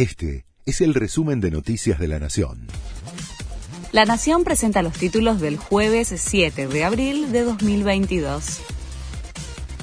Este 0.00 0.46
es 0.64 0.80
el 0.80 0.94
resumen 0.94 1.42
de 1.42 1.50
Noticias 1.50 1.98
de 1.98 2.08
la 2.08 2.18
Nación. 2.18 2.68
La 3.92 4.06
Nación 4.06 4.44
presenta 4.44 4.80
los 4.80 4.94
títulos 4.94 5.42
del 5.42 5.58
jueves 5.58 6.14
7 6.16 6.68
de 6.68 6.84
abril 6.84 7.32
de 7.32 7.42
2022. 7.42 8.60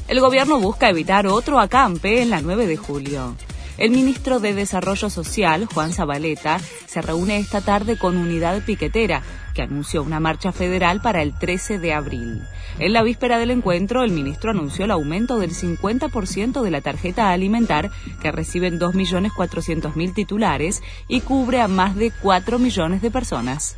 El 0.07 0.19
gobierno 0.19 0.59
busca 0.59 0.89
evitar 0.89 1.27
otro 1.27 1.59
acampe 1.59 2.23
en 2.23 2.31
la 2.31 2.41
9 2.41 2.65
de 2.65 2.77
julio. 2.77 3.35
El 3.77 3.91
ministro 3.91 4.39
de 4.39 4.55
Desarrollo 4.55 5.07
Social, 5.11 5.67
Juan 5.71 5.93
Zabaleta, 5.93 6.59
se 6.87 6.99
reúne 7.03 7.37
esta 7.37 7.61
tarde 7.61 7.95
con 7.95 8.17
Unidad 8.17 8.63
Piquetera, 8.63 9.21
que 9.53 9.61
anunció 9.61 10.01
una 10.01 10.19
marcha 10.19 10.51
federal 10.51 10.99
para 10.99 11.21
el 11.21 11.37
13 11.37 11.77
de 11.77 11.93
abril. 11.93 12.41
En 12.79 12.93
la 12.93 13.03
víspera 13.03 13.37
del 13.37 13.51
encuentro, 13.51 14.03
el 14.03 14.11
ministro 14.11 14.49
anunció 14.49 14.85
el 14.85 14.91
aumento 14.91 15.37
del 15.37 15.51
50% 15.51 16.63
de 16.63 16.71
la 16.71 16.81
tarjeta 16.81 17.31
alimentar, 17.31 17.91
que 18.19 18.31
reciben 18.31 18.79
2.400.000 18.79 20.13
titulares 20.13 20.81
y 21.07 21.21
cubre 21.21 21.61
a 21.61 21.67
más 21.67 21.95
de 21.95 22.09
4 22.09 22.57
millones 22.57 23.03
de 23.03 23.11
personas. 23.11 23.75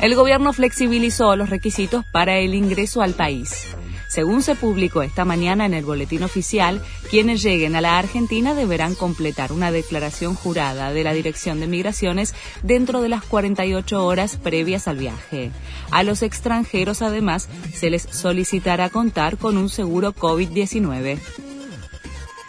El 0.00 0.14
gobierno 0.14 0.54
flexibilizó 0.54 1.36
los 1.36 1.50
requisitos 1.50 2.04
para 2.12 2.38
el 2.38 2.54
ingreso 2.54 3.02
al 3.02 3.12
país. 3.12 3.74
Según 4.14 4.44
se 4.44 4.54
publicó 4.54 5.02
esta 5.02 5.24
mañana 5.24 5.66
en 5.66 5.74
el 5.74 5.84
boletín 5.84 6.22
oficial, 6.22 6.80
quienes 7.10 7.42
lleguen 7.42 7.74
a 7.74 7.80
la 7.80 7.98
Argentina 7.98 8.54
deberán 8.54 8.94
completar 8.94 9.50
una 9.50 9.72
declaración 9.72 10.36
jurada 10.36 10.92
de 10.92 11.02
la 11.02 11.12
Dirección 11.12 11.58
de 11.58 11.66
Migraciones 11.66 12.32
dentro 12.62 13.00
de 13.00 13.08
las 13.08 13.24
48 13.24 14.06
horas 14.06 14.36
previas 14.36 14.86
al 14.86 14.98
viaje. 14.98 15.50
A 15.90 16.04
los 16.04 16.22
extranjeros, 16.22 17.02
además, 17.02 17.48
se 17.72 17.90
les 17.90 18.02
solicitará 18.02 18.88
contar 18.88 19.36
con 19.36 19.58
un 19.58 19.68
seguro 19.68 20.14
COVID-19 20.14 21.18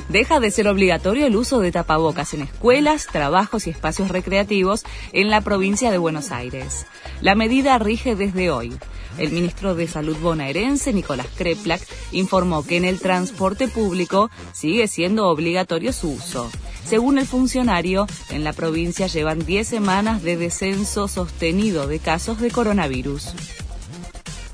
deja 0.09 0.39
de 0.39 0.51
ser 0.51 0.67
obligatorio 0.67 1.25
el 1.25 1.35
uso 1.35 1.59
de 1.59 1.71
tapabocas 1.71 2.33
en 2.33 2.41
escuelas, 2.41 3.07
trabajos 3.11 3.67
y 3.67 3.69
espacios 3.69 4.09
recreativos 4.09 4.83
en 5.13 5.29
la 5.29 5.41
provincia 5.41 5.91
de 5.91 5.97
Buenos 5.97 6.31
Aires. 6.31 6.85
La 7.21 7.35
medida 7.35 7.77
rige 7.79 8.15
desde 8.15 8.51
hoy. 8.51 8.73
El 9.17 9.31
ministro 9.31 9.75
de 9.75 9.87
Salud 9.87 10.17
bonaerense, 10.17 10.91
Nicolás 10.91 11.27
Kreplak, 11.37 11.81
informó 12.11 12.65
que 12.65 12.77
en 12.77 12.85
el 12.85 12.99
transporte 12.99 13.67
público 13.67 14.29
sigue 14.53 14.87
siendo 14.87 15.27
obligatorio 15.27 15.93
su 15.93 16.11
uso. 16.11 16.49
Según 16.85 17.17
el 17.17 17.25
funcionario, 17.25 18.07
en 18.29 18.43
la 18.43 18.53
provincia 18.53 19.07
llevan 19.07 19.45
10 19.45 19.67
semanas 19.67 20.21
de 20.21 20.37
descenso 20.37 21.07
sostenido 21.07 21.87
de 21.87 21.99
casos 21.99 22.39
de 22.41 22.51
coronavirus. 22.51 23.33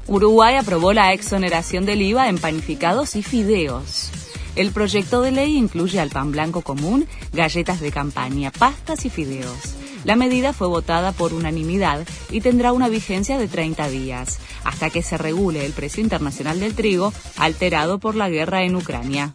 Uruguay 0.08 0.56
aprobó 0.56 0.94
la 0.94 1.14
exoneración 1.14 1.86
del 1.86 2.02
IVA 2.02 2.30
en 2.30 2.38
panificados 2.38 3.16
y 3.16 3.24
fideos. 3.24 4.12
El 4.56 4.72
proyecto 4.72 5.22
de 5.22 5.32
ley 5.32 5.58
incluye 5.58 6.00
al 6.00 6.10
pan 6.10 6.32
blanco 6.32 6.62
común, 6.62 7.08
galletas 7.32 7.80
de 7.80 7.92
campaña, 7.92 8.52
pastas 8.52 9.06
y 9.06 9.10
fideos. 9.10 9.76
La 10.04 10.16
medida 10.16 10.52
fue 10.52 10.68
votada 10.68 11.12
por 11.12 11.34
unanimidad 11.34 12.06
y 12.32 12.42
tendrá 12.42 12.74
una 12.74 12.90
vigencia 12.90 13.38
de 13.38 13.48
30 13.48 13.88
días, 13.90 14.40
hasta 14.64 14.90
que 14.90 15.04
se 15.04 15.18
regule 15.18 15.66
el 15.66 15.74
precio 15.74 16.04
internacional 16.04 16.60
del 16.60 16.74
trigo 16.74 17.14
alterado 17.38 18.00
por 18.00 18.16
la 18.16 18.30
guerra 18.30 18.64
en 18.64 18.76
Ucrania. 18.76 19.32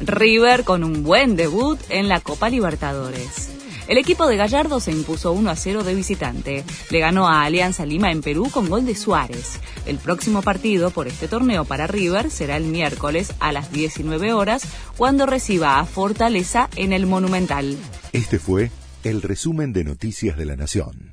River 0.00 0.64
con 0.64 0.82
un 0.82 1.04
buen 1.04 1.36
debut 1.36 1.78
en 1.88 2.08
la 2.08 2.20
Copa 2.20 2.50
Libertadores. 2.50 3.51
El 3.88 3.98
equipo 3.98 4.26
de 4.26 4.36
Gallardo 4.36 4.78
se 4.80 4.92
impuso 4.92 5.32
1 5.32 5.50
a 5.50 5.56
0 5.56 5.82
de 5.82 5.94
visitante. 5.94 6.64
Le 6.90 6.98
ganó 7.00 7.28
a 7.28 7.42
Alianza 7.42 7.84
Lima 7.84 8.12
en 8.12 8.22
Perú 8.22 8.48
con 8.52 8.68
gol 8.68 8.86
de 8.86 8.94
Suárez. 8.94 9.58
El 9.86 9.98
próximo 9.98 10.40
partido 10.42 10.90
por 10.90 11.08
este 11.08 11.26
torneo 11.26 11.64
para 11.64 11.86
River 11.86 12.30
será 12.30 12.56
el 12.56 12.64
miércoles 12.64 13.34
a 13.40 13.50
las 13.52 13.72
19 13.72 14.32
horas 14.32 14.62
cuando 14.96 15.26
reciba 15.26 15.80
a 15.80 15.84
Fortaleza 15.84 16.70
en 16.76 16.92
el 16.92 17.06
Monumental. 17.06 17.76
Este 18.12 18.38
fue 18.38 18.70
el 19.02 19.20
resumen 19.20 19.72
de 19.72 19.84
Noticias 19.84 20.36
de 20.36 20.46
la 20.46 20.56
Nación. 20.56 21.11